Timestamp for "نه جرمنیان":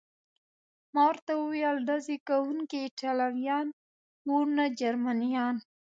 4.57-5.55